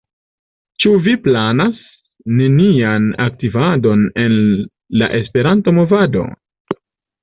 Ĉu 0.85 0.93
vi 1.07 1.13
planas 1.27 1.83
nenian 2.39 3.07
aktivadon 3.29 4.05
en 4.27 4.43
la 5.01 5.15
Esperanto-movado? 5.23 6.31